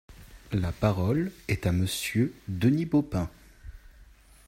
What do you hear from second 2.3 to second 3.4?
Denis Baupin.